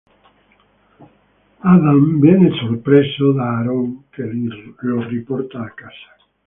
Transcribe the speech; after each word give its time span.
Adam 1.61 2.19
viene 2.19 2.49
sorpreso 2.55 3.33
da 3.33 3.57
Aaron, 3.59 4.05
che 4.09 4.23
lo 4.25 5.07
riporta 5.07 5.59
a 5.61 5.69
casa. 5.75 6.15